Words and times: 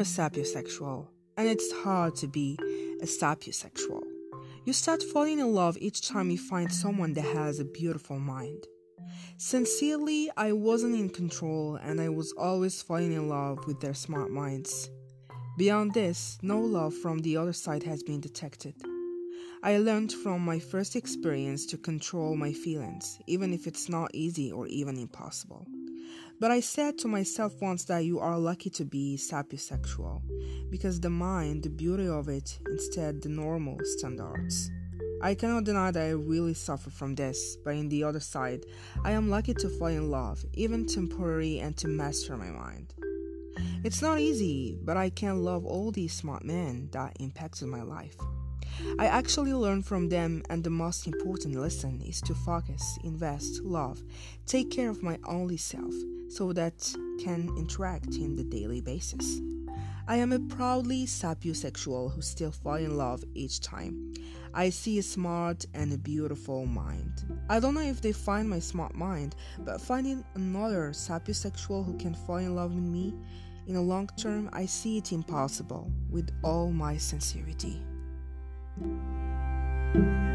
a 0.00 0.04
sapiosexual, 0.04 1.08
and 1.36 1.48
it's 1.48 1.72
hard 1.82 2.14
to 2.16 2.26
be 2.26 2.58
a 3.02 3.04
sapiosexual. 3.04 4.02
You 4.64 4.72
start 4.72 5.02
falling 5.02 5.40
in 5.40 5.52
love 5.52 5.76
each 5.80 6.08
time 6.08 6.30
you 6.30 6.38
find 6.38 6.72
someone 6.72 7.12
that 7.14 7.24
has 7.24 7.58
a 7.58 7.64
beautiful 7.64 8.18
mind. 8.18 8.64
Sincerely, 9.38 10.30
I 10.36 10.52
wasn't 10.52 10.94
in 10.94 11.10
control 11.10 11.76
and 11.76 12.00
I 12.00 12.08
was 12.08 12.32
always 12.38 12.80
falling 12.80 13.12
in 13.12 13.28
love 13.28 13.66
with 13.66 13.80
their 13.80 13.94
smart 13.94 14.30
minds. 14.30 14.88
Beyond 15.58 15.94
this, 15.94 16.38
no 16.42 16.60
love 16.60 16.94
from 16.94 17.18
the 17.18 17.36
other 17.36 17.52
side 17.52 17.82
has 17.82 18.02
been 18.02 18.20
detected. 18.20 18.74
I 19.64 19.78
learned 19.78 20.12
from 20.12 20.42
my 20.42 20.58
first 20.58 20.96
experience 20.96 21.66
to 21.66 21.76
control 21.76 22.36
my 22.36 22.52
feelings, 22.52 23.18
even 23.26 23.52
if 23.52 23.66
it's 23.66 23.88
not 23.88 24.10
easy 24.14 24.50
or 24.50 24.66
even 24.68 24.96
impossible. 24.96 25.66
But 26.42 26.50
I 26.50 26.58
said 26.58 26.98
to 26.98 27.06
myself 27.06 27.62
once 27.62 27.84
that 27.84 28.04
you 28.04 28.18
are 28.18 28.36
lucky 28.36 28.68
to 28.70 28.84
be 28.84 29.16
sapiosexual, 29.16 30.22
because 30.70 30.98
the 30.98 31.08
mind, 31.08 31.62
the 31.62 31.70
beauty 31.70 32.08
of 32.08 32.28
it, 32.28 32.58
instead 32.66 33.22
the 33.22 33.28
normal 33.28 33.78
standards. 33.84 34.68
I 35.22 35.36
cannot 35.36 35.62
deny 35.62 35.92
that 35.92 36.02
I 36.02 36.10
really 36.10 36.54
suffer 36.54 36.90
from 36.90 37.14
this, 37.14 37.56
but 37.64 37.76
in 37.76 37.88
the 37.88 38.02
other 38.02 38.18
side, 38.18 38.66
I 39.04 39.12
am 39.12 39.30
lucky 39.30 39.54
to 39.54 39.68
fall 39.68 39.86
in 39.86 40.10
love, 40.10 40.44
even 40.54 40.84
temporary, 40.84 41.60
and 41.60 41.76
to 41.76 41.86
master 41.86 42.36
my 42.36 42.50
mind. 42.50 42.92
It's 43.84 44.02
not 44.02 44.18
easy, 44.18 44.76
but 44.82 44.96
I 44.96 45.10
can 45.10 45.44
love 45.44 45.64
all 45.64 45.92
these 45.92 46.12
smart 46.12 46.44
men 46.44 46.88
that 46.90 47.18
impacted 47.20 47.68
my 47.68 47.82
life. 47.82 48.16
I 48.98 49.06
actually 49.06 49.54
learn 49.54 49.82
from 49.82 50.08
them, 50.08 50.42
and 50.50 50.62
the 50.62 50.70
most 50.70 51.06
important 51.06 51.54
lesson 51.54 52.00
is 52.00 52.20
to 52.22 52.34
focus, 52.34 52.98
invest, 53.04 53.62
love, 53.62 54.02
take 54.46 54.70
care 54.70 54.90
of 54.90 55.02
my 55.02 55.18
only 55.24 55.56
self 55.56 55.94
so 56.28 56.52
that 56.52 56.94
can 57.22 57.48
interact 57.56 58.14
in 58.16 58.36
the 58.36 58.44
daily 58.44 58.80
basis. 58.80 59.40
I 60.08 60.16
am 60.16 60.32
a 60.32 60.40
proudly 60.40 61.06
sapiosexual 61.06 62.12
who 62.12 62.22
still 62.22 62.50
fall 62.50 62.74
in 62.74 62.96
love 62.96 63.22
each 63.34 63.60
time. 63.60 64.12
I 64.52 64.70
see 64.70 64.98
a 64.98 65.02
smart 65.02 65.64
and 65.74 65.92
a 65.92 65.98
beautiful 65.98 66.66
mind. 66.66 67.24
I 67.48 67.60
don't 67.60 67.74
know 67.74 67.80
if 67.80 68.00
they 68.00 68.12
find 68.12 68.50
my 68.50 68.58
smart 68.58 68.94
mind, 68.94 69.36
but 69.60 69.80
finding 69.80 70.24
another 70.34 70.90
sapiosexual 70.90 71.86
who 71.86 71.96
can 71.98 72.14
fall 72.14 72.38
in 72.38 72.54
love 72.54 72.74
with 72.74 72.84
me 72.84 73.14
in 73.66 73.74
the 73.74 73.80
long 73.80 74.08
term, 74.16 74.50
I 74.52 74.66
see 74.66 74.98
it 74.98 75.12
impossible 75.12 75.90
with 76.10 76.30
all 76.42 76.72
my 76.72 76.96
sincerity. 76.96 77.80
Thank 78.80 78.86
you. 79.94 80.31